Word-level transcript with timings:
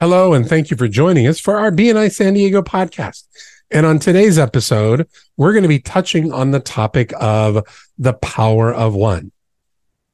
Hello, 0.00 0.32
and 0.32 0.48
thank 0.48 0.70
you 0.70 0.76
for 0.76 0.86
joining 0.86 1.26
us 1.26 1.40
for 1.40 1.56
our 1.56 1.72
BNI 1.72 2.12
San 2.12 2.34
Diego 2.34 2.62
podcast. 2.62 3.24
And 3.72 3.84
on 3.84 3.98
today's 3.98 4.38
episode, 4.38 5.08
we're 5.36 5.50
going 5.50 5.64
to 5.64 5.68
be 5.68 5.80
touching 5.80 6.32
on 6.32 6.52
the 6.52 6.60
topic 6.60 7.12
of 7.18 7.66
the 7.98 8.12
power 8.12 8.72
of 8.72 8.94
one. 8.94 9.32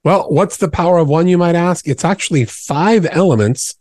Well, 0.03 0.31
what's 0.31 0.57
the 0.57 0.71
power 0.71 0.97
of 0.97 1.11
one, 1.11 1.29
you 1.29 1.37
might 1.37 1.55
ask? 1.55 1.87
It's 1.87 2.03
actually 2.03 2.47
five 2.47 3.07
elements, 3.11 3.75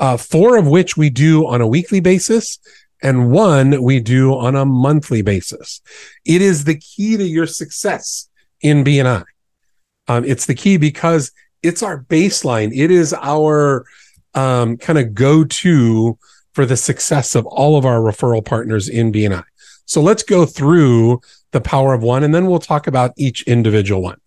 uh, 0.00 0.16
four 0.16 0.56
of 0.56 0.66
which 0.66 0.96
we 0.96 1.08
do 1.08 1.46
on 1.46 1.60
a 1.60 1.68
weekly 1.68 2.00
basis, 2.00 2.58
and 3.00 3.30
one 3.30 3.80
we 3.80 4.00
do 4.00 4.34
on 4.34 4.56
a 4.56 4.64
monthly 4.64 5.22
basis. 5.22 5.80
It 6.24 6.42
is 6.42 6.64
the 6.64 6.80
key 6.80 7.16
to 7.16 7.24
your 7.24 7.46
success 7.46 8.28
in 8.60 8.82
BNI. 8.82 9.22
Um, 10.08 10.24
it's 10.24 10.46
the 10.46 10.56
key 10.56 10.78
because 10.78 11.30
it's 11.62 11.84
our 11.84 12.02
baseline. 12.02 12.76
It 12.76 12.90
is 12.90 13.14
our 13.14 13.84
um, 14.34 14.76
kind 14.76 14.98
of 14.98 15.14
go 15.14 15.44
to 15.44 16.18
for 16.52 16.64
the 16.64 16.76
success 16.76 17.34
of 17.34 17.46
all 17.46 17.76
of 17.76 17.84
our 17.84 17.98
referral 17.98 18.44
partners 18.44 18.88
in 18.88 19.12
BNI. 19.12 19.44
So 19.86 20.00
let's 20.00 20.22
go 20.22 20.46
through 20.46 21.20
the 21.50 21.60
power 21.60 21.94
of 21.94 22.02
one 22.02 22.22
and 22.22 22.34
then 22.34 22.46
we'll 22.46 22.58
talk 22.58 22.86
about 22.86 23.12
each 23.16 23.42
individual 23.42 24.02
one. 24.02 24.18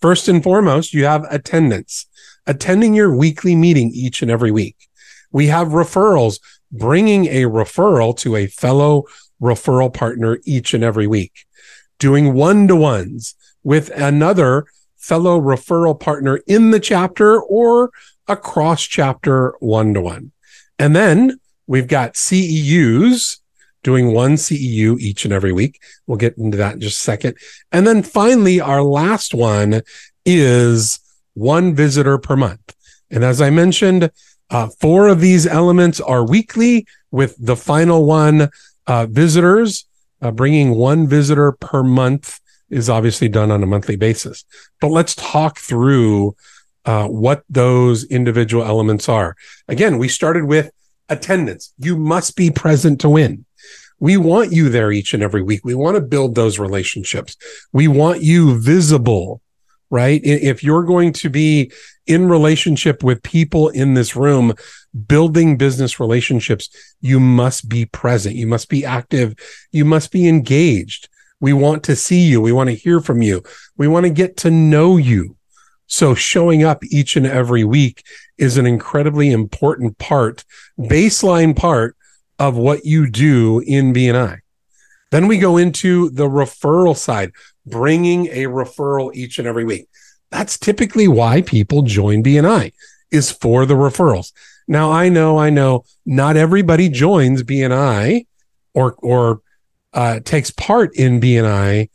First 0.00 0.28
and 0.28 0.42
foremost, 0.42 0.92
you 0.92 1.04
have 1.04 1.24
attendance, 1.30 2.06
attending 2.46 2.94
your 2.94 3.14
weekly 3.14 3.54
meeting 3.54 3.90
each 3.94 4.22
and 4.22 4.30
every 4.30 4.50
week. 4.50 4.76
We 5.30 5.46
have 5.48 5.68
referrals, 5.68 6.40
bringing 6.70 7.26
a 7.26 7.42
referral 7.42 8.16
to 8.18 8.36
a 8.36 8.46
fellow 8.46 9.04
referral 9.40 9.92
partner 9.92 10.38
each 10.44 10.74
and 10.74 10.84
every 10.84 11.06
week, 11.06 11.46
doing 11.98 12.34
one 12.34 12.68
to 12.68 12.76
ones 12.76 13.34
with 13.62 13.90
another 13.90 14.66
fellow 14.96 15.40
referral 15.40 15.98
partner 15.98 16.40
in 16.46 16.70
the 16.70 16.80
chapter 16.80 17.40
or 17.40 17.90
a 18.28 18.36
cross 18.36 18.82
chapter 18.82 19.54
one 19.60 19.94
to 19.94 20.00
one. 20.00 20.32
And 20.78 20.94
then 20.94 21.38
we've 21.66 21.88
got 21.88 22.14
CEUs 22.14 23.38
doing 23.82 24.12
one 24.12 24.34
CEU 24.34 24.98
each 24.98 25.24
and 25.24 25.32
every 25.32 25.52
week. 25.52 25.80
We'll 26.06 26.16
get 26.16 26.36
into 26.38 26.56
that 26.56 26.74
in 26.74 26.80
just 26.80 27.00
a 27.00 27.04
second. 27.04 27.36
And 27.70 27.86
then 27.86 28.02
finally, 28.02 28.60
our 28.60 28.82
last 28.82 29.34
one 29.34 29.82
is 30.24 30.98
one 31.34 31.74
visitor 31.74 32.18
per 32.18 32.34
month. 32.34 32.74
And 33.10 33.22
as 33.22 33.40
I 33.40 33.50
mentioned, 33.50 34.10
uh, 34.50 34.68
four 34.80 35.08
of 35.08 35.20
these 35.20 35.46
elements 35.46 36.00
are 36.00 36.26
weekly 36.26 36.86
with 37.10 37.36
the 37.38 37.56
final 37.56 38.06
one, 38.06 38.48
uh, 38.86 39.06
visitors, 39.06 39.86
uh, 40.20 40.30
bringing 40.30 40.74
one 40.74 41.06
visitor 41.06 41.52
per 41.52 41.82
month 41.82 42.40
is 42.70 42.88
obviously 42.88 43.28
done 43.28 43.50
on 43.50 43.62
a 43.62 43.66
monthly 43.66 43.96
basis. 43.96 44.44
But 44.80 44.88
let's 44.88 45.14
talk 45.14 45.58
through 45.58 46.34
uh, 46.84 47.06
what 47.08 47.44
those 47.48 48.04
individual 48.04 48.64
elements 48.64 49.08
are. 49.08 49.36
Again, 49.68 49.98
we 49.98 50.08
started 50.08 50.44
with 50.44 50.70
attendance. 51.08 51.72
You 51.78 51.96
must 51.96 52.36
be 52.36 52.50
present 52.50 53.00
to 53.00 53.10
win. 53.10 53.44
We 54.00 54.16
want 54.16 54.52
you 54.52 54.68
there 54.68 54.92
each 54.92 55.14
and 55.14 55.22
every 55.22 55.42
week. 55.42 55.64
We 55.64 55.74
want 55.74 55.96
to 55.96 56.00
build 56.00 56.34
those 56.34 56.58
relationships. 56.58 57.36
We 57.72 57.88
want 57.88 58.22
you 58.22 58.60
visible, 58.60 59.40
right? 59.88 60.20
If 60.24 60.62
you're 60.62 60.82
going 60.82 61.12
to 61.14 61.30
be 61.30 61.72
in 62.06 62.28
relationship 62.28 63.02
with 63.02 63.22
people 63.22 63.68
in 63.70 63.94
this 63.94 64.14
room, 64.14 64.52
building 65.06 65.56
business 65.56 65.98
relationships, 65.98 66.68
you 67.00 67.18
must 67.18 67.68
be 67.68 67.86
present. 67.86 68.36
You 68.36 68.46
must 68.46 68.68
be 68.68 68.84
active. 68.84 69.34
You 69.72 69.84
must 69.84 70.12
be 70.12 70.28
engaged. 70.28 71.08
We 71.40 71.52
want 71.52 71.82
to 71.84 71.96
see 71.96 72.20
you. 72.26 72.40
We 72.40 72.52
want 72.52 72.70
to 72.70 72.76
hear 72.76 73.00
from 73.00 73.22
you. 73.22 73.42
We 73.76 73.88
want 73.88 74.04
to 74.04 74.10
get 74.10 74.36
to 74.38 74.50
know 74.50 74.96
you. 74.96 75.36
So 75.94 76.12
showing 76.12 76.64
up 76.64 76.82
each 76.82 77.14
and 77.14 77.24
every 77.24 77.62
week 77.62 78.02
is 78.36 78.56
an 78.56 78.66
incredibly 78.66 79.30
important 79.30 79.96
part, 79.96 80.44
baseline 80.76 81.54
part 81.54 81.96
of 82.36 82.56
what 82.56 82.84
you 82.84 83.08
do 83.08 83.60
in 83.60 83.94
BNI. 83.94 84.40
Then 85.12 85.28
we 85.28 85.38
go 85.38 85.56
into 85.56 86.10
the 86.10 86.26
referral 86.26 86.96
side, 86.96 87.30
bringing 87.64 88.26
a 88.26 88.46
referral 88.46 89.14
each 89.14 89.38
and 89.38 89.46
every 89.46 89.64
week. 89.64 89.86
That's 90.32 90.58
typically 90.58 91.06
why 91.06 91.42
people 91.42 91.82
join 91.82 92.24
BNI 92.24 92.72
is 93.12 93.30
for 93.30 93.64
the 93.64 93.74
referrals. 93.74 94.32
Now 94.66 94.90
I 94.90 95.08
know, 95.08 95.38
I 95.38 95.50
know 95.50 95.84
not 96.04 96.36
everybody 96.36 96.88
joins 96.88 97.44
BNI 97.44 98.26
or, 98.72 98.94
or, 98.94 99.42
uh, 99.92 100.18
takes 100.24 100.50
part 100.50 100.96
in 100.96 101.20
BNI 101.20 101.88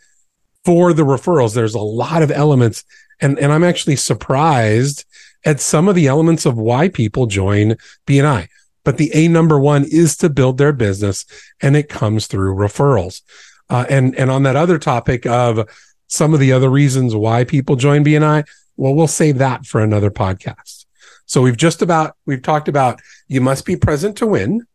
for 0.64 0.94
the 0.94 1.04
referrals. 1.04 1.54
There's 1.54 1.76
a 1.76 1.80
lot 1.80 2.22
of 2.22 2.32
elements 2.32 2.86
and, 3.22 3.38
and 3.40 3.52
I'm 3.52 3.64
actually 3.64 3.96
surprised 3.96 5.06
at 5.46 5.60
some 5.60 5.88
of 5.88 5.96
the 5.96 6.08
elements 6.08 6.46
of 6.46 6.58
why 6.58 6.90
people 6.90 7.26
join 7.26 7.76
BNI. 8.06 8.48
But 8.84 8.98
the 8.98 9.12
A 9.14 9.28
number 9.28 9.60
one 9.60 9.86
is 9.86 10.18
to 10.18 10.30
build 10.30 10.58
their 10.58 10.74
business 10.74 11.26
and 11.62 11.76
it 11.76 11.90
comes 11.90 12.28
through 12.28 12.56
referrals. 12.56 13.22
Uh, 13.70 13.86
and, 13.90 14.16
and 14.16 14.32
on 14.32 14.44
that 14.44 14.56
other 14.56 14.80
topic 14.80 15.26
of 15.26 15.70
some 16.08 16.34
of 16.34 16.40
the 16.40 16.52
other 16.52 16.70
reasons 16.70 17.16
why 17.16 17.44
people 17.44 17.76
join 17.76 18.04
BNI, 18.04 18.46
well, 18.78 18.96
we'll 18.96 19.08
save 19.08 19.38
that 19.38 19.66
for 19.66 19.82
another 19.82 20.10
podcast. 20.10 20.86
So 21.26 21.42
we've 21.42 21.58
just 21.58 21.82
about, 21.82 22.16
we've 22.26 22.42
talked 22.42 22.68
about 22.68 23.02
you 23.28 23.42
must 23.42 23.66
be 23.66 23.76
present 23.76 24.18
to 24.18 24.28
win, 24.28 24.66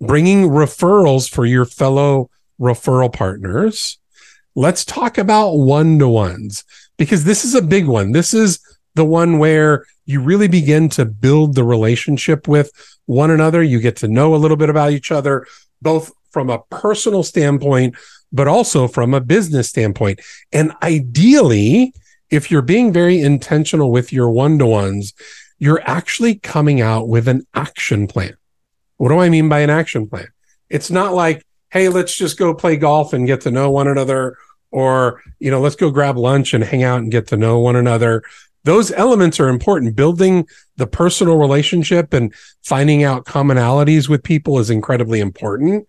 bringing 0.00 0.48
referrals 0.48 1.30
for 1.30 1.46
your 1.46 1.64
fellow 1.64 2.28
referral 2.60 3.12
partners. 3.12 3.98
Let's 4.54 4.84
talk 4.84 5.16
about 5.16 5.52
one 5.54 5.98
to 6.00 6.08
ones 6.08 6.64
because 7.00 7.24
this 7.24 7.46
is 7.46 7.54
a 7.54 7.62
big 7.62 7.86
one. 7.86 8.12
This 8.12 8.34
is 8.34 8.60
the 8.94 9.06
one 9.06 9.38
where 9.38 9.86
you 10.04 10.20
really 10.20 10.48
begin 10.48 10.90
to 10.90 11.06
build 11.06 11.54
the 11.54 11.64
relationship 11.64 12.46
with 12.46 12.70
one 13.06 13.30
another. 13.30 13.62
You 13.62 13.80
get 13.80 13.96
to 13.96 14.08
know 14.08 14.34
a 14.34 14.36
little 14.36 14.58
bit 14.58 14.68
about 14.68 14.92
each 14.92 15.10
other, 15.10 15.46
both 15.80 16.12
from 16.30 16.50
a 16.50 16.58
personal 16.64 17.22
standpoint, 17.22 17.96
but 18.30 18.48
also 18.48 18.86
from 18.86 19.14
a 19.14 19.20
business 19.22 19.70
standpoint. 19.70 20.20
And 20.52 20.72
ideally, 20.82 21.94
if 22.28 22.50
you're 22.50 22.60
being 22.60 22.92
very 22.92 23.18
intentional 23.18 23.90
with 23.90 24.12
your 24.12 24.28
one 24.28 24.58
to 24.58 24.66
ones, 24.66 25.14
you're 25.58 25.80
actually 25.86 26.34
coming 26.34 26.82
out 26.82 27.08
with 27.08 27.28
an 27.28 27.46
action 27.54 28.08
plan. 28.08 28.36
What 28.98 29.08
do 29.08 29.18
I 29.18 29.30
mean 29.30 29.48
by 29.48 29.60
an 29.60 29.70
action 29.70 30.06
plan? 30.06 30.28
It's 30.68 30.90
not 30.90 31.14
like, 31.14 31.46
Hey, 31.70 31.88
let's 31.88 32.14
just 32.14 32.36
go 32.36 32.52
play 32.52 32.76
golf 32.76 33.14
and 33.14 33.26
get 33.26 33.42
to 33.42 33.50
know 33.50 33.70
one 33.70 33.88
another 33.88 34.36
or, 34.70 35.22
you 35.38 35.50
know, 35.50 35.60
let's 35.60 35.76
go 35.76 35.90
grab 35.90 36.16
lunch 36.16 36.54
and 36.54 36.62
hang 36.64 36.82
out 36.82 37.00
and 37.00 37.10
get 37.10 37.26
to 37.28 37.36
know 37.36 37.58
one 37.58 37.76
another. 37.76 38.22
Those 38.64 38.92
elements 38.92 39.40
are 39.40 39.48
important. 39.48 39.96
Building 39.96 40.46
the 40.76 40.86
personal 40.86 41.38
relationship 41.38 42.12
and 42.12 42.34
finding 42.62 43.04
out 43.04 43.24
commonalities 43.24 44.08
with 44.08 44.22
people 44.22 44.58
is 44.58 44.70
incredibly 44.70 45.20
important. 45.20 45.86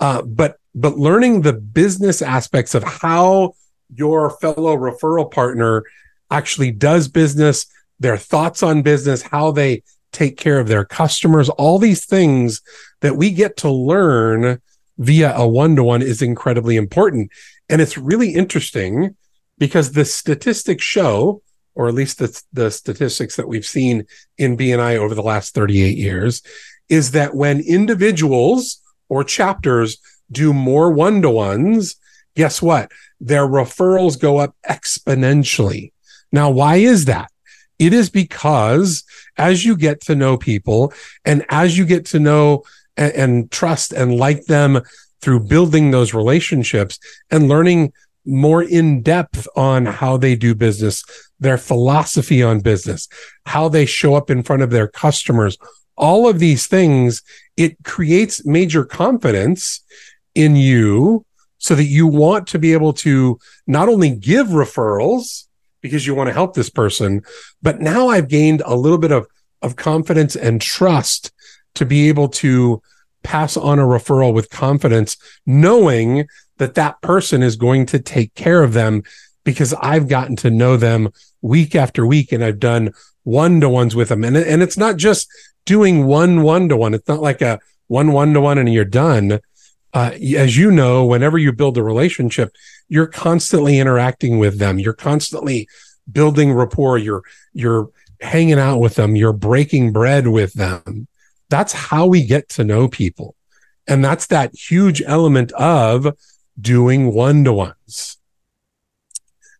Uh, 0.00 0.22
but, 0.22 0.58
but 0.74 0.96
learning 0.96 1.42
the 1.42 1.52
business 1.52 2.22
aspects 2.22 2.74
of 2.74 2.82
how 2.82 3.54
your 3.94 4.30
fellow 4.30 4.76
referral 4.76 5.30
partner 5.30 5.84
actually 6.30 6.70
does 6.70 7.08
business, 7.08 7.66
their 8.00 8.16
thoughts 8.16 8.62
on 8.62 8.82
business, 8.82 9.22
how 9.22 9.50
they 9.50 9.82
take 10.12 10.36
care 10.36 10.58
of 10.58 10.68
their 10.68 10.84
customers, 10.84 11.48
all 11.50 11.78
these 11.78 12.04
things 12.04 12.62
that 13.00 13.16
we 13.16 13.30
get 13.30 13.56
to 13.58 13.70
learn 13.70 14.60
via 14.98 15.34
a 15.34 15.46
one 15.46 15.76
to 15.76 15.84
one 15.84 16.02
is 16.02 16.22
incredibly 16.22 16.76
important. 16.76 17.30
And 17.68 17.80
it's 17.80 17.98
really 17.98 18.34
interesting 18.34 19.16
because 19.58 19.92
the 19.92 20.04
statistics 20.04 20.84
show, 20.84 21.42
or 21.74 21.88
at 21.88 21.94
least 21.94 22.18
the, 22.18 22.42
the 22.52 22.70
statistics 22.70 23.36
that 23.36 23.48
we've 23.48 23.66
seen 23.66 24.06
in 24.36 24.56
BNI 24.56 24.96
over 24.96 25.14
the 25.14 25.22
last 25.22 25.54
38 25.54 25.96
years, 25.96 26.42
is 26.88 27.10
that 27.12 27.34
when 27.34 27.60
individuals 27.60 28.80
or 29.08 29.24
chapters 29.24 29.98
do 30.30 30.52
more 30.52 30.90
one 30.90 31.22
to 31.22 31.30
ones, 31.30 31.96
guess 32.34 32.62
what? 32.62 32.90
Their 33.20 33.46
referrals 33.46 34.18
go 34.18 34.38
up 34.38 34.54
exponentially. 34.68 35.92
Now, 36.32 36.50
why 36.50 36.76
is 36.76 37.06
that? 37.06 37.30
It 37.78 37.92
is 37.92 38.10
because 38.10 39.04
as 39.36 39.64
you 39.64 39.76
get 39.76 40.00
to 40.02 40.14
know 40.14 40.36
people 40.36 40.92
and 41.24 41.44
as 41.48 41.78
you 41.78 41.86
get 41.86 42.06
to 42.06 42.18
know 42.18 42.64
and, 42.96 43.12
and 43.12 43.50
trust 43.50 43.92
and 43.92 44.16
like 44.16 44.44
them 44.46 44.80
through 45.20 45.40
building 45.40 45.90
those 45.90 46.14
relationships 46.14 46.98
and 47.30 47.48
learning 47.48 47.92
more 48.24 48.62
in 48.62 49.02
depth 49.02 49.48
on 49.56 49.86
how 49.86 50.16
they 50.16 50.36
do 50.36 50.54
business, 50.54 51.02
their 51.40 51.56
philosophy 51.56 52.42
on 52.42 52.60
business, 52.60 53.08
how 53.46 53.68
they 53.68 53.86
show 53.86 54.14
up 54.14 54.30
in 54.30 54.42
front 54.42 54.62
of 54.62 54.70
their 54.70 54.86
customers, 54.86 55.56
all 55.96 56.28
of 56.28 56.38
these 56.38 56.66
things, 56.66 57.22
it 57.56 57.76
creates 57.84 58.44
major 58.46 58.84
confidence 58.84 59.80
in 60.34 60.56
you 60.56 61.24
so 61.58 61.74
that 61.74 61.84
you 61.84 62.06
want 62.06 62.46
to 62.46 62.58
be 62.58 62.72
able 62.72 62.92
to 62.92 63.38
not 63.66 63.88
only 63.88 64.10
give 64.10 64.48
referrals 64.48 65.46
because 65.80 66.06
you 66.06 66.14
want 66.14 66.28
to 66.28 66.34
help 66.34 66.54
this 66.54 66.70
person, 66.70 67.22
but 67.62 67.80
now 67.80 68.08
I've 68.08 68.28
gained 68.28 68.62
a 68.64 68.76
little 68.76 68.98
bit 68.98 69.12
of, 69.12 69.26
of 69.62 69.76
confidence 69.76 70.36
and 70.36 70.60
trust 70.60 71.32
to 71.74 71.84
be 71.84 72.08
able 72.08 72.28
to 72.28 72.80
pass 73.22 73.56
on 73.56 73.78
a 73.78 73.82
referral 73.82 74.32
with 74.32 74.50
confidence, 74.50 75.16
knowing 75.46 76.26
that 76.58 76.74
that 76.74 77.00
person 77.02 77.42
is 77.42 77.56
going 77.56 77.86
to 77.86 77.98
take 77.98 78.34
care 78.34 78.62
of 78.62 78.72
them 78.72 79.02
because 79.44 79.72
I've 79.80 80.08
gotten 80.08 80.36
to 80.36 80.50
know 80.50 80.76
them 80.76 81.10
week 81.40 81.74
after 81.74 82.06
week 82.06 82.32
and 82.32 82.44
I've 82.44 82.58
done 82.58 82.92
one 83.22 83.60
to 83.60 83.68
ones 83.68 83.94
with 83.94 84.08
them. 84.08 84.24
And, 84.24 84.36
and 84.36 84.62
it's 84.62 84.76
not 84.76 84.96
just 84.96 85.28
doing 85.64 86.06
one 86.06 86.42
one 86.42 86.68
to 86.68 86.76
one. 86.76 86.94
It's 86.94 87.08
not 87.08 87.20
like 87.20 87.42
a 87.42 87.60
one 87.86 88.12
one 88.12 88.34
to 88.34 88.40
one 88.40 88.58
and 88.58 88.72
you're 88.72 88.84
done. 88.84 89.40
Uh, 89.94 90.10
as 90.36 90.56
you 90.56 90.70
know, 90.70 91.04
whenever 91.04 91.38
you 91.38 91.52
build 91.52 91.78
a 91.78 91.82
relationship, 91.82 92.54
you're 92.88 93.06
constantly 93.06 93.78
interacting 93.78 94.38
with 94.38 94.58
them. 94.58 94.78
You're 94.78 94.92
constantly 94.92 95.68
building 96.10 96.52
rapport. 96.52 96.98
You're, 96.98 97.22
you're 97.52 97.90
hanging 98.20 98.58
out 98.58 98.78
with 98.78 98.96
them. 98.96 99.16
You're 99.16 99.32
breaking 99.32 99.92
bread 99.92 100.28
with 100.28 100.52
them. 100.54 101.08
That's 101.50 101.72
how 101.72 102.06
we 102.06 102.24
get 102.24 102.48
to 102.50 102.64
know 102.64 102.88
people. 102.88 103.34
And 103.86 104.04
that's 104.04 104.26
that 104.26 104.54
huge 104.54 105.02
element 105.02 105.52
of 105.52 106.14
doing 106.60 107.12
one 107.12 107.44
to 107.44 107.52
ones. 107.52 108.18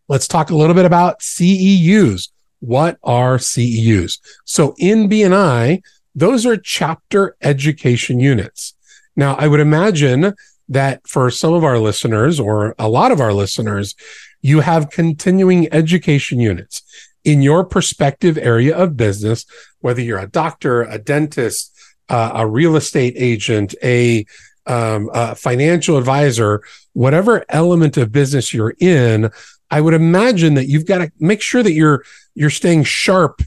Let's 0.07 0.27
talk 0.27 0.49
a 0.49 0.55
little 0.55 0.75
bit 0.75 0.85
about 0.85 1.19
CEUs. 1.19 2.29
What 2.59 2.97
are 3.03 3.37
CEUs? 3.37 4.19
So 4.45 4.75
in 4.77 5.09
BNI, 5.09 5.81
those 6.15 6.45
are 6.45 6.57
chapter 6.57 7.35
education 7.41 8.19
units. 8.19 8.75
Now, 9.15 9.35
I 9.35 9.47
would 9.47 9.59
imagine 9.59 10.33
that 10.67 11.07
for 11.07 11.31
some 11.31 11.53
of 11.53 11.63
our 11.63 11.79
listeners 11.79 12.39
or 12.39 12.75
a 12.77 12.89
lot 12.89 13.11
of 13.11 13.19
our 13.19 13.33
listeners, 13.33 13.95
you 14.41 14.61
have 14.61 14.89
continuing 14.89 15.71
education 15.73 16.39
units 16.39 16.83
in 17.23 17.41
your 17.41 17.63
prospective 17.63 18.37
area 18.37 18.75
of 18.75 18.97
business, 18.97 19.45
whether 19.79 20.01
you're 20.01 20.19
a 20.19 20.29
doctor, 20.29 20.83
a 20.83 20.97
dentist, 20.97 21.75
uh, 22.09 22.31
a 22.35 22.47
real 22.47 22.75
estate 22.75 23.13
agent, 23.17 23.75
a, 23.83 24.25
um, 24.65 25.09
a 25.13 25.35
financial 25.35 25.97
advisor, 25.97 26.61
whatever 26.93 27.45
element 27.49 27.97
of 27.97 28.11
business 28.11 28.53
you're 28.53 28.75
in, 28.79 29.29
I 29.71 29.81
would 29.81 29.93
imagine 29.93 30.55
that 30.55 30.67
you've 30.67 30.85
got 30.85 30.99
to 30.99 31.11
make 31.19 31.41
sure 31.41 31.63
that 31.63 31.73
you're 31.73 32.03
you're 32.35 32.49
staying 32.49 32.83
sharp 32.83 33.41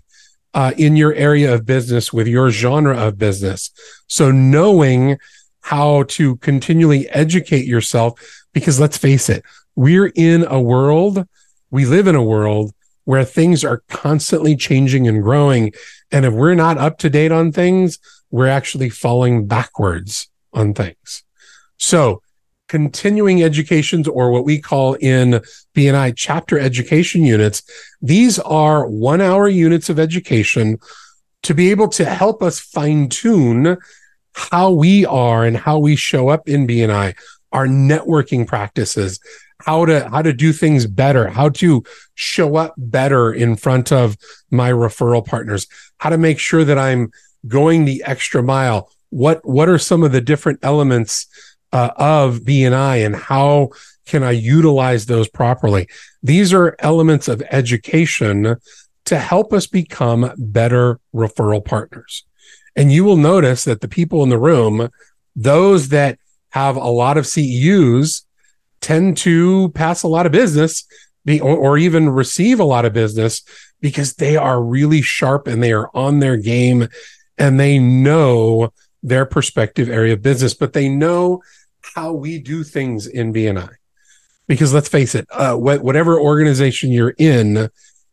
uh, 0.55 0.73
in 0.76 0.97
your 0.97 1.14
area 1.14 1.53
of 1.55 1.67
business 1.67 2.12
with 2.12 2.26
your 2.26 2.50
genre 2.50 2.97
of 2.97 3.19
business. 3.19 3.70
So 4.06 4.31
knowing 4.31 5.19
how 5.61 6.05
to 6.05 6.37
continually 6.37 7.08
educate 7.08 7.67
yourself, 7.67 8.20
because 8.53 8.79
let's 8.79 8.99
face 8.99 9.29
it, 9.29 9.44
we're 9.75 10.12
in 10.15 10.44
a 10.44 10.61
world, 10.61 11.26
we 11.70 11.87
live 11.87 12.06
in 12.06 12.15
a 12.15 12.23
world 12.23 12.73
where 13.05 13.25
things 13.25 13.65
are 13.65 13.82
constantly 13.88 14.56
changing 14.56 15.08
and 15.08 15.23
growing. 15.23 15.73
And 16.11 16.25
if 16.25 16.35
we're 16.35 16.55
not 16.55 16.79
up 16.79 16.99
to 16.99 17.11
date 17.11 17.32
on 17.32 17.50
things, 17.50 17.99
we're 18.32 18.49
actually 18.49 18.88
falling 18.88 19.46
backwards 19.46 20.29
on 20.52 20.75
things. 20.75 21.23
So 21.76 22.23
continuing 22.67 23.43
educations 23.43 24.08
or 24.08 24.32
what 24.32 24.44
we 24.44 24.58
call 24.58 24.94
in 24.94 25.43
BNI 25.75 26.14
chapter 26.17 26.58
education 26.58 27.25
units, 27.25 27.62
these 28.00 28.38
are 28.40 28.88
one 28.88 29.20
hour 29.20 29.46
units 29.46 29.88
of 29.90 30.00
education 30.00 30.79
to 31.43 31.55
be 31.55 31.70
able 31.70 31.88
to 31.88 32.05
help 32.05 32.43
us 32.43 32.58
fine 32.58 33.08
tune 33.08 33.76
how 34.34 34.70
we 34.70 35.05
are 35.05 35.44
and 35.44 35.56
how 35.56 35.79
we 35.79 35.94
show 35.94 36.31
up 36.31 36.49
in 36.49 36.67
BNI, 36.67 37.14
our 37.52 37.67
networking 37.67 38.46
practices, 38.46 39.20
how 39.61 39.84
to 39.84 40.08
how 40.08 40.23
to 40.23 40.32
do 40.32 40.52
things 40.52 40.87
better, 40.87 41.29
how 41.29 41.50
to 41.50 41.84
show 42.14 42.56
up 42.56 42.75
better 42.79 43.32
in 43.32 43.56
front 43.56 43.93
of 43.93 44.17
my 44.50 44.70
referral 44.70 45.25
partners, 45.25 45.67
how 45.99 46.08
to 46.08 46.17
make 46.17 46.38
sure 46.38 46.64
that 46.64 46.79
I'm 46.79 47.12
going 47.47 47.85
the 47.85 48.03
extra 48.06 48.43
mile. 48.43 48.91
What 49.11 49.44
what 49.44 49.69
are 49.69 49.79
some 49.79 50.03
of 50.03 50.12
the 50.12 50.21
different 50.21 50.61
elements 50.62 51.27
uh, 51.73 51.91
of 51.97 52.41
BNI 52.41 53.05
and 53.05 53.17
how 53.17 53.71
can 54.06 54.23
I 54.23 54.33
utilize 54.33 55.06
those 55.06 55.29
properly? 55.29 55.89
These 56.23 56.53
are 56.53 56.77
elements 56.79 57.29
of 57.29 57.43
education 57.50 58.56
to 59.05 59.19
help 59.19 59.53
us 59.53 59.67
become 59.67 60.33
better 60.39 61.00
referral 61.15 61.65
partners. 61.65 62.25
And 62.77 62.93
you 62.93 63.05
will 63.05 63.17
notice 63.17 63.65
that 63.65 63.81
the 63.81 63.89
people 63.89 64.23
in 64.23 64.29
the 64.29 64.39
room, 64.39 64.89
those 65.37 65.89
that 65.89 66.19
have 66.50 66.77
a 66.77 66.81
lot 66.81 67.19
of 67.19 67.25
CEUs, 67.25 68.23
tend 68.81 69.17
to 69.17 69.71
pass 69.71 70.03
a 70.03 70.09
lot 70.09 70.27
of 70.27 70.33
business 70.33 70.85
or, 71.41 71.56
or 71.56 71.79
even 71.79 72.11
receive 72.11 72.61
a 72.61 72.65
lot 72.65 72.85
of 72.85 72.93
business 72.93 73.43
because 73.81 74.15
they 74.15 74.37
are 74.37 74.62
really 74.62 75.03
sharp 75.03 75.47
and 75.47 75.62
they 75.62 75.73
are 75.73 75.91
on 75.94 76.19
their 76.19 76.37
game 76.37 76.89
and 77.38 77.58
they 77.58 77.79
know 77.79 78.73
their 79.02 79.26
perspective 79.26 79.88
area 79.88 80.12
of 80.12 80.23
business, 80.23 80.55
but 80.55 80.73
they 80.73 80.88
know 80.88 81.43
how 81.94 82.12
we 82.12 82.38
do 82.38 82.62
things 82.62 83.06
in 83.06 83.32
BNI. 83.32 83.70
Because 84.46 84.73
let's 84.73 84.88
face 84.88 85.14
it, 85.14 85.26
uh, 85.31 85.55
wh- 85.55 85.82
whatever 85.82 86.20
organization 86.20 86.90
you're 86.90 87.14
in, 87.19 87.69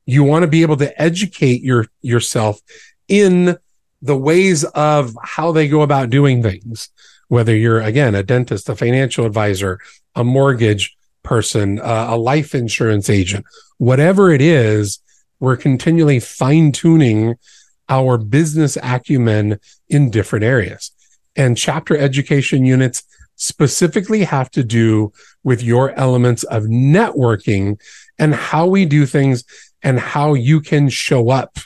you 0.06 0.24
want 0.24 0.44
to 0.44 0.48
be 0.48 0.62
able 0.62 0.77
to 0.77 1.01
educate 1.01 1.62
your 1.62 1.86
yourself 2.01 2.62
in 3.07 3.57
the 4.01 4.18
ways 4.18 4.63
of 4.63 5.16
how 5.24 5.51
they 5.51 5.68
go 5.68 5.81
about 5.81 6.10
doing 6.10 6.42
things. 6.42 6.89
Whether 7.27 7.56
you're 7.56 7.81
again 7.81 8.16
a 8.16 8.24
dentist, 8.24 8.69
a 8.69 8.75
financial 8.75 9.25
advisor, 9.25 9.80
a 10.16 10.24
mortgage 10.24 10.95
person, 11.21 11.80
uh, 11.80 12.07
a 12.10 12.18
life 12.18 12.56
insurance 12.56 13.10
agent, 13.10 13.45
whatever 13.77 14.31
it 14.31 14.42
is, 14.42 15.00
we're 15.39 15.57
continually 15.57 16.19
fine 16.19 16.71
tuning 16.71 17.36
our 17.90 18.18
business 18.18 18.78
acumen 18.82 19.60
in 19.90 20.10
different 20.10 20.46
areas. 20.46 20.92
And 21.36 21.58
chapter 21.58 21.98
education 21.98 22.66
units 22.66 23.04
specifically 23.36 24.24
have 24.26 24.52
to 24.52 24.64
do 24.64 25.12
with 25.44 25.64
your 25.64 25.92
elements 25.92 26.44
of 26.44 26.64
networking 26.64 27.80
and 28.18 28.36
how 28.36 28.68
we 28.68 28.86
do 28.86 29.06
things 29.06 29.44
and 29.82 30.00
how 30.00 30.34
you 30.34 30.62
can 30.62 30.90
show 30.90 31.30
up 31.30 31.58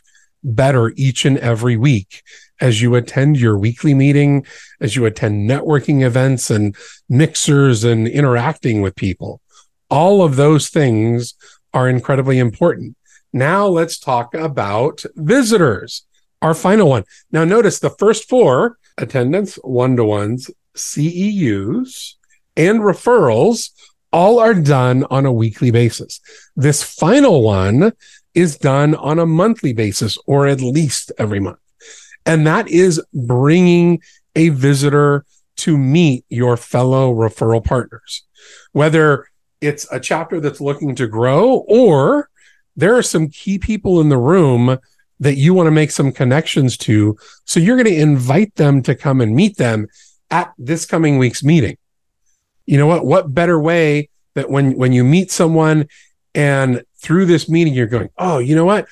better 0.43 0.93
each 0.95 1.25
and 1.25 1.37
every 1.39 1.77
week 1.77 2.21
as 2.61 2.81
you 2.81 2.95
attend 2.95 3.37
your 3.37 3.57
weekly 3.57 3.93
meeting, 3.93 4.45
as 4.79 4.95
you 4.95 5.05
attend 5.05 5.49
networking 5.49 6.03
events 6.03 6.49
and 6.49 6.75
mixers 7.09 7.83
and 7.83 8.07
interacting 8.07 8.81
with 8.81 8.95
people. 8.95 9.41
All 9.89 10.21
of 10.21 10.35
those 10.35 10.69
things 10.69 11.33
are 11.73 11.89
incredibly 11.89 12.39
important. 12.39 12.95
Now 13.31 13.67
let's 13.67 13.97
talk 13.97 14.35
about 14.35 15.03
visitors, 15.15 16.05
our 16.43 16.53
final 16.53 16.89
one. 16.89 17.05
Now 17.31 17.45
notice 17.45 17.79
the 17.79 17.89
first 17.89 18.29
four 18.29 18.77
attendance, 18.97 19.55
one 19.63 19.95
to 19.95 20.03
ones, 20.03 20.51
CEUs, 20.75 22.15
and 22.55 22.81
referrals 22.81 23.71
all 24.11 24.39
are 24.39 24.53
done 24.53 25.05
on 25.09 25.25
a 25.25 25.33
weekly 25.33 25.71
basis. 25.71 26.19
This 26.55 26.83
final 26.83 27.41
one 27.41 27.93
is 28.35 28.57
done 28.57 28.93
on 28.95 29.19
a 29.19 29.25
monthly 29.25 29.73
basis 29.73 30.17
or 30.27 30.45
at 30.45 30.61
least 30.61 31.11
every 31.17 31.39
month. 31.39 31.59
And 32.25 32.45
that 32.45 32.67
is 32.67 33.01
bringing 33.13 34.01
a 34.35 34.49
visitor 34.49 35.25
to 35.55 35.77
meet 35.77 36.25
your 36.29 36.57
fellow 36.57 37.13
referral 37.13 37.63
partners, 37.63 38.25
whether 38.71 39.27
it's 39.61 39.87
a 39.91 39.99
chapter 39.99 40.39
that's 40.39 40.61
looking 40.61 40.93
to 40.95 41.07
grow 41.07 41.63
or 41.67 42.29
there 42.75 42.95
are 42.95 43.03
some 43.03 43.29
key 43.29 43.59
people 43.59 44.01
in 44.01 44.09
the 44.09 44.17
room 44.17 44.77
that 45.23 45.35
you 45.35 45.53
want 45.53 45.67
to 45.67 45.71
make 45.71 45.91
some 45.91 46.11
connections 46.11 46.77
to. 46.77 47.17
So 47.45 47.59
you're 47.59 47.77
going 47.77 47.93
to 47.93 48.01
invite 48.01 48.55
them 48.55 48.81
to 48.83 48.93
come 48.93 49.21
and 49.21 49.35
meet 49.35 49.57
them 49.57 49.87
at 50.29 50.53
this 50.57 50.85
coming 50.85 51.17
week's 51.17 51.43
meeting. 51.43 51.77
You 52.65 52.77
know 52.77 52.87
what? 52.87 53.05
What 53.05 53.33
better 53.33 53.59
way 53.59 54.09
that 54.35 54.49
when, 54.49 54.75
when 54.77 54.91
you 54.91 55.03
meet 55.03 55.31
someone 55.31 55.87
and 56.35 56.83
through 56.97 57.25
this 57.25 57.47
meeting, 57.47 57.73
you're 57.73 57.87
going, 57.87 58.09
Oh, 58.17 58.39
you 58.39 58.55
know 58.55 58.65
what? 58.65 58.87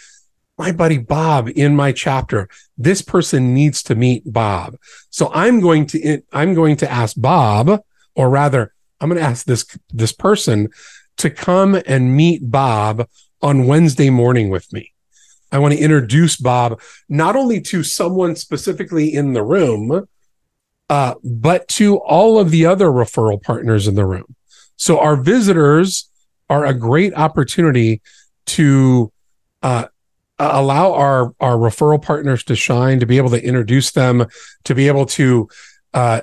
My 0.58 0.72
buddy 0.72 1.00
Bob 1.00 1.50
in 1.50 1.76
my 1.76 1.92
chapter, 1.92 2.48
this 2.78 3.02
person 3.02 3.54
needs 3.54 3.84
to 3.84 3.96
meet 3.96 4.32
Bob. 4.32 4.78
So 5.10 5.32
I'm 5.34 5.60
going 5.60 5.86
to, 5.88 6.22
I'm 6.32 6.54
going 6.54 6.78
to 6.78 6.92
ask 6.92 7.16
Bob, 7.20 7.82
or 8.16 8.30
rather, 8.30 8.74
I'm 9.00 9.10
going 9.10 9.20
to 9.20 9.28
ask 9.28 9.46
this, 9.46 9.66
this 9.90 10.12
person 10.12 10.70
to 11.18 11.30
come 11.30 11.82
and 11.86 12.16
meet 12.16 12.52
Bob 12.52 13.08
on 13.42 13.66
Wednesday 13.66 14.10
morning 14.10 14.50
with 14.50 14.72
me. 14.72 14.94
I 15.52 15.60
want 15.60 15.74
to 15.74 15.80
introduce 15.80 16.38
Bob 16.38 16.80
not 17.10 17.36
only 17.36 17.62
to 17.62 17.84
someone 17.84 18.36
specifically 18.36 19.14
in 19.14 19.34
the 19.34 19.44
room, 19.44 20.08
uh, 20.90 21.16
but 21.24 21.68
to 21.70 21.98
all 21.98 22.40
of 22.40 22.52
the 22.52 22.66
other 22.66 22.88
referral 22.88 23.42
partners 23.42 23.88
in 23.88 23.96
the 23.96 24.06
room. 24.06 24.36
So 24.76 25.00
our 25.00 25.16
visitors 25.16 26.10
are 26.50 26.66
a 26.66 26.74
great 26.74 27.14
opportunity 27.14 28.02
to 28.48 29.12
uh, 29.62 29.86
allow 30.40 30.94
our 30.94 31.34
our 31.40 31.56
referral 31.56 32.02
partners 32.02 32.44
to 32.46 32.56
shine, 32.56 33.00
to 33.00 33.06
be 33.06 33.18
able 33.18 33.30
to 33.30 33.44
introduce 33.44 33.92
them, 33.92 34.26
to 34.64 34.76
be 34.76 34.88
able 34.88 35.06
to 35.06 35.48
uh, 35.94 36.22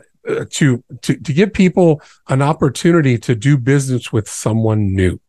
to 0.50 0.82
to 1.02 1.16
to 1.16 1.32
give 1.32 1.52
people 1.52 2.02
an 2.28 2.42
opportunity 2.42 3.16
to 3.18 3.34
do 3.34 3.56
business 3.56 4.12
with 4.12 4.28
someone 4.28 4.94
new. 4.94 5.20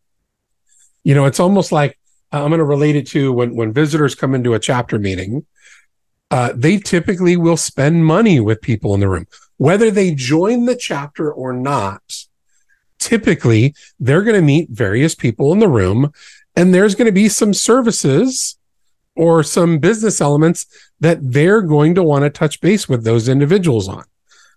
You 1.04 1.14
know, 1.14 1.24
it's 1.24 1.40
almost 1.40 1.72
like 1.72 1.98
I'm 2.32 2.48
going 2.48 2.58
to 2.58 2.64
relate 2.64 2.96
it 2.96 3.06
to 3.08 3.32
when 3.32 3.54
when 3.56 3.72
visitors 3.72 4.14
come 4.14 4.34
into 4.34 4.54
a 4.54 4.58
chapter 4.58 4.98
meeting 4.98 5.46
uh, 6.30 6.52
they 6.54 6.78
typically 6.78 7.36
will 7.36 7.56
spend 7.56 8.04
money 8.04 8.38
with 8.38 8.60
people 8.60 8.94
in 8.94 9.00
the 9.00 9.08
room, 9.08 9.26
whether 9.56 9.90
they 9.90 10.14
join 10.14 10.64
the 10.66 10.76
chapter 10.76 11.32
or 11.32 11.52
not. 11.52 12.26
Typically, 13.00 13.74
they're 13.98 14.22
going 14.22 14.36
to 14.36 14.42
meet 14.42 14.70
various 14.70 15.14
people 15.14 15.52
in 15.52 15.58
the 15.58 15.68
room 15.68 16.12
And 16.56 16.74
there's 16.74 16.94
going 16.94 17.06
to 17.06 17.12
be 17.12 17.28
some 17.28 17.54
services 17.54 18.58
or 19.16 19.42
some 19.42 19.78
business 19.78 20.20
elements 20.20 20.66
that 21.00 21.18
they're 21.22 21.62
going 21.62 21.94
to 21.94 22.02
want 22.02 22.24
to 22.24 22.30
touch 22.30 22.60
base 22.60 22.88
with 22.88 23.04
those 23.04 23.28
individuals 23.28 23.88
on, 23.88 24.04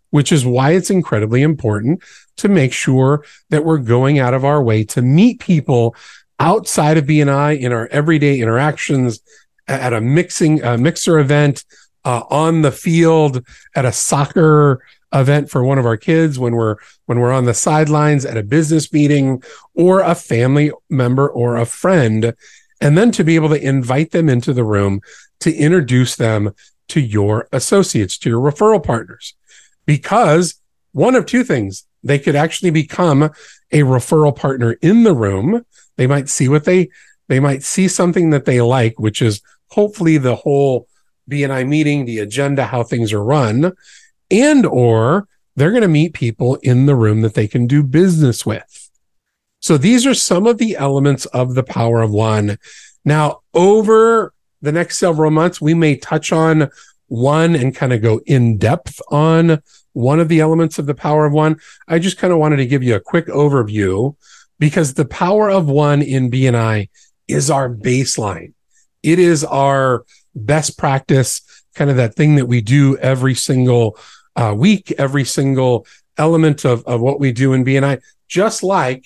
which 0.10 0.32
is 0.32 0.46
why 0.46 0.72
it's 0.72 0.89
incredibly 0.89 1.42
important 1.42 2.01
to 2.38 2.50
make 2.50 2.74
sure 2.74 3.24
that 3.50 3.63
we're 3.63 3.77
going 3.77 4.20
out 4.20 4.34
of 4.34 4.44
our 4.44 4.62
way 4.62 4.84
to 4.84 5.01
meet 5.01 5.39
people 5.39 5.96
outside 6.40 6.98
of 6.98 7.06
BNI 7.06 7.60
in 7.60 7.72
our 7.72 7.88
everyday 7.88 8.40
interactions 8.40 9.22
at 9.68 9.94
a 9.94 10.02
mixing 10.02 10.62
a 10.63 10.78
mixer 10.78 11.20
event 11.20 11.63
uh, 12.06 12.24
on 12.30 12.62
the 12.62 12.72
field 12.72 13.46
at 13.75 13.86
a 13.86 13.92
soccer 13.92 14.84
event 15.13 15.50
for 15.50 15.63
one 15.63 15.78
of 15.78 15.86
our 15.86 15.96
kids 15.96 16.40
when 16.40 16.56
we're 16.56 16.75
when 17.06 17.20
we're 17.20 17.32
on 17.32 17.46
the 17.46 17.54
sidelines 17.54 18.25
at 18.25 18.36
a 18.36 18.44
business 18.44 18.92
meeting 18.92 19.42
or 19.74 20.02
a 20.02 20.16
family 20.16 20.72
member 20.90 21.30
or 21.30 21.56
a 21.56 21.66
friend 21.66 22.34
and 22.82 22.98
then 22.98 23.12
to 23.12 23.24
be 23.24 23.36
able 23.36 23.50
to 23.50 23.66
invite 23.66 24.12
them 24.12 24.28
into 24.28 24.52
the 24.52 24.63
room 24.63 25.00
to 25.40 25.54
introduce 25.56 26.16
them 26.16 26.54
to 26.90 27.00
your 27.00 27.48
associates 27.52 28.18
to 28.18 28.30
your 28.30 28.42
referral 28.42 28.84
partners. 28.84 29.36
Because 29.86 30.56
one 30.92 31.16
of 31.16 31.25
two 31.25 31.44
things 31.44 31.86
they 32.04 32.20
could 32.20 32.36
actually 32.36 32.72
become 32.72 33.24
a 33.72 33.80
referral 33.80 34.36
partner 34.36 34.74
in 34.82 35.04
the 35.04 35.13
room 35.13 35.66
they 35.97 36.07
might 36.07 36.29
see 36.29 36.47
what 36.50 36.65
they 36.65 36.89
they 37.29 37.39
might 37.39 37.63
see 37.63 37.88
something 37.88 38.31
that 38.31 38.45
they 38.45 38.62
like 38.62 39.00
which 39.00 39.21
is 39.21 39.41
hopefully 39.69 40.17
the 40.17 40.35
whole 40.35 40.88
BNI 41.29 41.67
meeting, 41.67 42.05
the 42.05 42.19
agenda, 42.19 42.65
how 42.65 42.83
things 42.83 43.13
are 43.13 43.23
run, 43.23 43.73
and 44.29 44.65
or 44.65 45.27
they're 45.55 45.71
going 45.71 45.81
to 45.81 45.88
meet 45.88 46.13
people 46.13 46.55
in 46.57 46.85
the 46.85 46.95
room 46.95 47.21
that 47.21 47.33
they 47.33 47.47
can 47.47 47.67
do 47.67 47.83
business 47.83 48.45
with. 48.45 48.89
So 49.59 49.77
these 49.77 50.05
are 50.05 50.13
some 50.13 50.45
of 50.45 50.57
the 50.57 50.75
elements 50.75 51.25
of 51.27 51.55
the 51.55 51.63
power 51.63 52.01
of 52.01 52.12
one. 52.12 52.57
Now, 53.05 53.41
over 53.53 54.33
the 54.62 54.71
next 54.71 54.97
several 54.97 55.31
months, 55.31 55.62
we 55.62 55.73
may 55.73 55.95
touch 55.95 56.31
on 56.31 56.69
one 57.07 57.55
and 57.55 57.75
kind 57.75 57.93
of 57.93 58.01
go 58.01 58.19
in 58.25 58.57
depth 58.57 59.00
on 59.09 59.62
one 59.93 60.19
of 60.19 60.27
the 60.27 60.39
elements 60.39 60.79
of 60.79 60.85
the 60.85 60.95
power 60.95 61.25
of 61.25 61.33
one. 61.33 61.59
I 61.88 62.00
just 62.00 62.17
kind 62.17 62.33
of 62.33 62.39
wanted 62.39 62.57
to 62.57 62.65
give 62.65 62.83
you 62.83 62.95
a 62.95 63.00
quick 63.00 63.27
overview 63.27 64.15
because 64.60 64.93
the 64.93 65.05
power 65.05 65.50
of 65.50 65.67
one 65.67 66.01
in 66.01 66.31
BNI 66.31 66.89
is 67.27 67.50
our 67.50 67.69
baseline. 67.69 68.53
It 69.01 69.19
is 69.19 69.43
our 69.43 70.05
best 70.36 70.77
practice, 70.77 71.41
kind 71.75 71.89
of 71.89 71.98
that 71.98 72.15
thing 72.15 72.36
that 72.36 72.45
we 72.45 72.62
do 72.62 72.98
every 72.98 73.36
single 73.36 73.98
uh, 74.36 74.53
week, 74.57 74.91
every 74.98 75.25
single 75.25 75.86
element 76.17 76.65
of, 76.65 76.83
of 76.86 77.01
what 77.01 77.19
we 77.19 77.31
do 77.31 77.53
in 77.53 77.65
BNI. 77.65 78.01
Just 78.27 78.63
like 78.63 79.05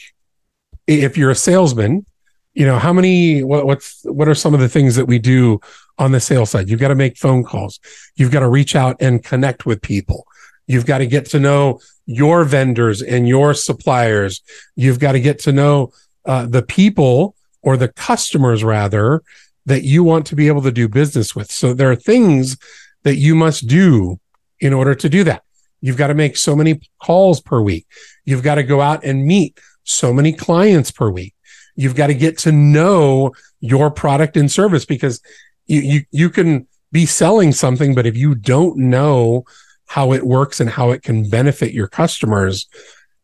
if 0.86 1.18
you're 1.18 1.32
a 1.32 1.36
salesman, 1.36 2.06
you 2.54 2.66
know, 2.66 2.80
how 2.80 2.94
many, 2.94 3.44
what, 3.44 3.66
what's, 3.66 4.01
what 4.04 4.27
are 4.27 4.36
some 4.36 4.54
of 4.54 4.60
the 4.60 4.70
things 4.70 4.96
that 4.96 5.06
we 5.06 5.20
do 5.20 5.60
on 5.98 6.12
the 6.12 6.20
sales 6.20 6.50
side? 6.50 6.70
You've 6.70 6.80
got 6.80 6.88
to 6.88 6.96
make 6.96 7.18
phone 7.18 7.44
calls. 7.44 7.80
You've 8.16 8.32
got 8.32 8.39
to 8.39 8.50
reach 8.50 8.75
out 8.75 8.98
and 9.00 9.24
connect 9.24 9.66
with 9.66 9.82
people. 9.82 10.27
You've 10.68 10.86
got 10.86 11.00
to 11.00 11.08
get 11.08 11.26
to 11.28 11.40
know 11.40 11.80
your 12.06 12.44
vendors 12.44 13.02
and 13.02 13.28
your 13.28 13.54
suppliers. 13.54 14.42
You've 14.76 15.00
got 15.00 15.14
to 15.14 15.20
get 15.20 15.40
to 15.40 15.52
know 15.52 15.94
uh, 16.26 16.46
the 16.46 16.62
people 16.62 17.36
or 17.62 17.78
the 17.78 17.88
customers 17.88 18.64
rather 18.64 19.24
that 19.66 19.84
you 19.84 20.04
want 20.04 20.26
to 20.28 20.36
be 20.36 20.48
able 20.48 20.62
to 20.62 20.72
do 20.72 20.88
business 20.88 21.36
with. 21.36 21.52
So 21.52 21.74
there 21.74 21.92
are 21.92 21.96
things 21.96 22.58
that 23.04 23.16
you 23.16 23.36
must 23.36 23.68
do 23.68 24.20
in 24.60 24.74
order 24.74 24.96
to 24.96 25.10
do 25.10 25.24
that. 25.26 25.44
You've 25.82 25.98
got 25.98 26.08
to 26.08 26.14
make 26.14 26.38
so 26.38 26.56
many 26.56 26.82
calls 27.02 27.42
per 27.42 27.62
week. 27.62 27.86
You've 28.26 28.44
got 28.44 28.56
to 28.56 28.64
go 28.64 28.82
out 28.82 29.04
and 29.04 29.26
meet 29.26 29.60
so 29.84 30.14
many 30.14 30.34
clients 30.34 30.92
per 30.92 31.10
week. 31.10 31.34
You've 31.76 31.96
got 31.96 32.08
to 32.08 32.14
get 32.14 32.38
to 32.40 32.52
know 32.52 33.32
your 33.60 33.92
product 33.92 34.36
and 34.36 34.52
service 34.52 34.86
because 34.86 35.22
you, 35.68 35.82
you, 35.82 36.02
you 36.12 36.30
can 36.30 36.68
be 36.92 37.06
selling 37.06 37.52
something, 37.52 37.94
but 37.94 38.06
if 38.06 38.18
you 38.18 38.36
don't 38.36 38.78
know 38.78 39.46
how 39.88 40.13
it 40.13 40.24
works 40.24 40.60
and 40.60 40.70
how 40.70 40.91
it 40.91 41.01
can 41.01 41.29
benefit 41.29 41.74
your 41.74 41.88
customers, 41.88 42.67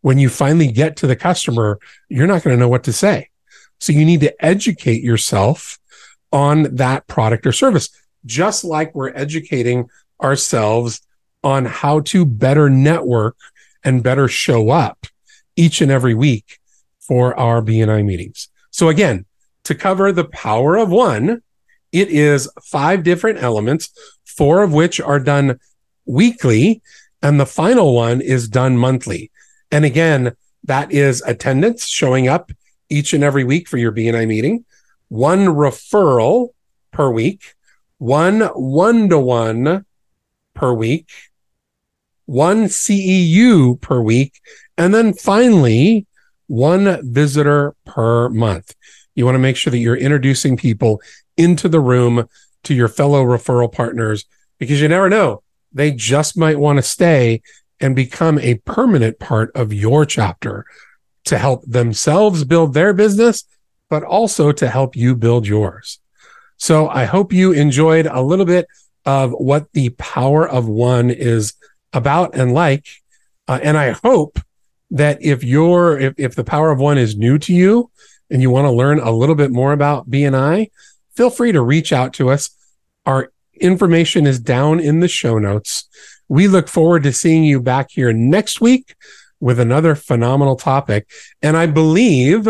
when 0.01 0.17
you 0.17 0.29
finally 0.29 0.71
get 0.71 0.97
to 0.97 1.07
the 1.07 1.15
customer, 1.15 1.79
you're 2.09 2.27
not 2.27 2.43
going 2.43 2.55
to 2.55 2.59
know 2.59 2.69
what 2.69 2.83
to 2.83 2.93
say. 2.93 3.29
So 3.79 3.93
you 3.93 4.05
need 4.05 4.21
to 4.21 4.45
educate 4.45 5.03
yourself 5.03 5.79
on 6.31 6.75
that 6.75 7.05
product 7.07 7.45
or 7.45 7.51
service, 7.51 7.89
just 8.25 8.63
like 8.63 8.95
we're 8.95 9.13
educating 9.13 9.89
ourselves 10.21 11.01
on 11.43 11.65
how 11.65 11.99
to 11.99 12.25
better 12.25 12.69
network 12.69 13.35
and 13.83 14.03
better 14.03 14.27
show 14.27 14.69
up 14.69 15.05
each 15.55 15.81
and 15.81 15.91
every 15.91 16.13
week 16.13 16.59
for 16.99 17.37
our 17.37 17.61
BNI 17.61 18.05
meetings. 18.05 18.47
So 18.71 18.89
again, 18.89 19.25
to 19.65 19.75
cover 19.75 20.11
the 20.11 20.25
power 20.25 20.77
of 20.77 20.89
one, 20.89 21.41
it 21.91 22.09
is 22.09 22.49
five 22.63 23.03
different 23.03 23.43
elements, 23.43 23.91
four 24.25 24.63
of 24.63 24.73
which 24.73 24.99
are 24.99 25.19
done 25.19 25.59
weekly, 26.05 26.81
and 27.21 27.39
the 27.39 27.45
final 27.45 27.95
one 27.95 28.21
is 28.21 28.47
done 28.47 28.77
monthly. 28.77 29.31
And 29.71 29.85
again, 29.85 30.35
that 30.65 30.91
is 30.91 31.21
attendance 31.25 31.87
showing 31.87 32.27
up 32.27 32.51
each 32.89 33.13
and 33.13 33.23
every 33.23 33.43
week 33.43 33.67
for 33.67 33.77
your 33.77 33.91
BNI 33.91 34.27
meeting 34.27 34.65
one 35.09 35.45
referral 35.45 36.49
per 36.91 37.11
week, 37.11 37.53
one 37.97 38.41
one 38.41 39.09
to 39.09 39.19
one 39.19 39.85
per 40.53 40.73
week, 40.73 41.09
one 42.25 42.65
CEU 42.65 43.79
per 43.79 44.01
week, 44.01 44.41
and 44.77 44.93
then 44.93 45.13
finally, 45.13 46.07
one 46.47 46.99
visitor 47.11 47.75
per 47.85 48.29
month. 48.29 48.75
You 49.15 49.25
want 49.25 49.35
to 49.35 49.39
make 49.39 49.55
sure 49.55 49.71
that 49.71 49.77
you're 49.77 49.95
introducing 49.95 50.57
people 50.57 51.01
into 51.37 51.69
the 51.69 51.79
room 51.79 52.27
to 52.63 52.73
your 52.73 52.87
fellow 52.87 53.23
referral 53.23 53.71
partners 53.71 54.25
because 54.57 54.81
you 54.81 54.87
never 54.87 55.09
know. 55.09 55.43
They 55.73 55.91
just 55.91 56.37
might 56.37 56.59
want 56.59 56.77
to 56.77 56.83
stay 56.83 57.41
and 57.79 57.95
become 57.95 58.39
a 58.39 58.55
permanent 58.55 59.19
part 59.19 59.51
of 59.55 59.73
your 59.73 60.05
chapter 60.05 60.65
to 61.25 61.37
help 61.37 61.63
themselves 61.65 62.43
build 62.43 62.73
their 62.73 62.93
business 62.93 63.45
but 63.89 64.03
also 64.03 64.51
to 64.51 64.67
help 64.67 64.95
you 64.95 65.15
build 65.15 65.45
yours. 65.45 65.99
So 66.57 66.87
I 66.87 67.05
hope 67.05 67.33
you 67.33 67.51
enjoyed 67.51 68.07
a 68.07 68.21
little 68.21 68.45
bit 68.45 68.67
of 69.05 69.31
what 69.31 69.71
the 69.73 69.89
power 69.89 70.47
of 70.47 70.67
one 70.67 71.09
is 71.09 71.53
about 71.91 72.35
and 72.35 72.53
like. 72.53 72.87
Uh, 73.47 73.59
and 73.61 73.77
I 73.77 73.91
hope 73.91 74.39
that 74.91 75.21
if 75.21 75.43
you're, 75.43 75.99
if, 75.99 76.13
if 76.17 76.35
the 76.35 76.43
power 76.43 76.71
of 76.71 76.79
one 76.79 76.97
is 76.97 77.15
new 77.15 77.37
to 77.39 77.53
you 77.53 77.91
and 78.29 78.41
you 78.41 78.49
want 78.49 78.65
to 78.65 78.71
learn 78.71 78.99
a 78.99 79.11
little 79.11 79.35
bit 79.35 79.51
more 79.51 79.73
about 79.73 80.09
BNI, 80.09 80.71
feel 81.15 81.29
free 81.29 81.51
to 81.51 81.61
reach 81.61 81.91
out 81.91 82.13
to 82.13 82.29
us. 82.29 82.49
Our 83.05 83.32
information 83.63 84.27
is 84.27 84.39
down 84.39 84.79
in 84.79 84.99
the 84.99 85.07
show 85.07 85.39
notes. 85.39 85.85
We 86.27 86.47
look 86.47 86.67
forward 86.67 87.03
to 87.03 87.13
seeing 87.13 87.43
you 87.43 87.61
back 87.61 87.91
here 87.91 88.13
next 88.13 88.61
week 88.61 88.95
with 89.39 89.59
another 89.59 89.95
phenomenal 89.95 90.55
topic. 90.55 91.09
And 91.41 91.57
I 91.57 91.65
believe 91.65 92.47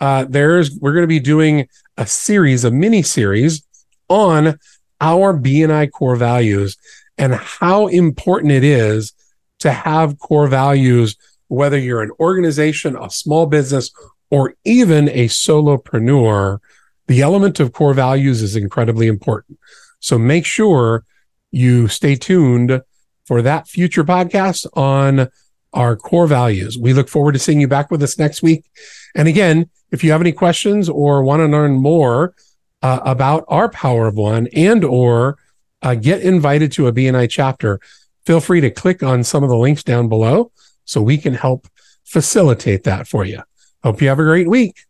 uh, 0.00 0.24
there's 0.28 0.76
we're 0.78 0.92
going 0.92 1.04
to 1.04 1.08
be 1.08 1.20
doing 1.20 1.68
a 1.96 2.06
series, 2.06 2.64
a 2.64 2.70
mini 2.70 3.02
series 3.02 3.66
on 4.08 4.58
our 5.00 5.32
BNI 5.32 5.90
core 5.92 6.16
values 6.16 6.76
and 7.18 7.34
how 7.34 7.86
important 7.86 8.52
it 8.52 8.64
is 8.64 9.12
to 9.60 9.70
have 9.70 10.18
core 10.18 10.48
values, 10.48 11.16
whether 11.48 11.78
you're 11.78 12.02
an 12.02 12.10
organization, 12.20 12.96
a 12.96 13.10
small 13.10 13.46
business, 13.46 13.90
or 14.30 14.54
even 14.64 15.08
a 15.10 15.28
solopreneur. 15.28 16.58
The 17.06 17.22
element 17.22 17.60
of 17.60 17.72
core 17.72 17.94
values 17.94 18.42
is 18.42 18.56
incredibly 18.56 19.06
important. 19.06 19.58
So 20.04 20.18
make 20.18 20.44
sure 20.44 21.06
you 21.50 21.88
stay 21.88 22.14
tuned 22.14 22.82
for 23.24 23.40
that 23.40 23.66
future 23.66 24.04
podcast 24.04 24.66
on 24.74 25.28
our 25.72 25.96
core 25.96 26.26
values. 26.26 26.76
We 26.76 26.92
look 26.92 27.08
forward 27.08 27.32
to 27.32 27.38
seeing 27.38 27.58
you 27.58 27.68
back 27.68 27.90
with 27.90 28.02
us 28.02 28.18
next 28.18 28.42
week. 28.42 28.66
And 29.14 29.28
again, 29.28 29.70
if 29.90 30.04
you 30.04 30.12
have 30.12 30.20
any 30.20 30.32
questions 30.32 30.90
or 30.90 31.22
want 31.22 31.40
to 31.40 31.46
learn 31.46 31.72
more 31.72 32.34
uh, 32.82 33.00
about 33.02 33.46
our 33.48 33.70
Power 33.70 34.06
of 34.06 34.16
One 34.16 34.46
and 34.54 34.84
or 34.84 35.38
uh, 35.80 35.94
get 35.94 36.20
invited 36.20 36.70
to 36.72 36.86
a 36.86 36.92
BNI 36.92 37.30
chapter, 37.30 37.80
feel 38.26 38.40
free 38.40 38.60
to 38.60 38.70
click 38.70 39.02
on 39.02 39.24
some 39.24 39.42
of 39.42 39.48
the 39.48 39.56
links 39.56 39.82
down 39.82 40.10
below 40.10 40.52
so 40.84 41.00
we 41.00 41.16
can 41.16 41.32
help 41.32 41.66
facilitate 42.04 42.84
that 42.84 43.08
for 43.08 43.24
you. 43.24 43.40
Hope 43.82 44.02
you 44.02 44.08
have 44.08 44.18
a 44.18 44.24
great 44.24 44.48
week. 44.48 44.84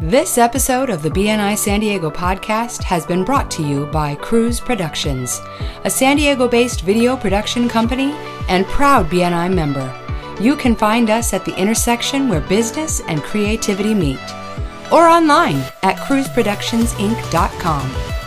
This 0.00 0.38
episode 0.38 0.90
of 0.90 1.02
the 1.02 1.10
BNI 1.10 1.58
San 1.58 1.80
Diego 1.80 2.08
podcast 2.08 2.84
has 2.84 3.04
been 3.04 3.24
brought 3.24 3.50
to 3.50 3.64
you 3.64 3.86
by 3.86 4.14
Cruise 4.14 4.60
Productions, 4.60 5.40
a 5.82 5.90
San 5.90 6.18
Diego 6.18 6.46
based 6.46 6.82
video 6.82 7.16
production 7.16 7.68
company 7.68 8.12
and 8.48 8.64
proud 8.66 9.10
BNI 9.10 9.52
member. 9.52 9.92
You 10.40 10.54
can 10.54 10.76
find 10.76 11.10
us 11.10 11.32
at 11.32 11.44
the 11.44 11.56
intersection 11.56 12.28
where 12.28 12.42
business 12.42 13.00
and 13.08 13.24
creativity 13.24 13.92
meet, 13.92 14.20
or 14.92 15.08
online 15.08 15.64
at 15.82 15.96
cruiseproductionsinc.com. 15.96 18.17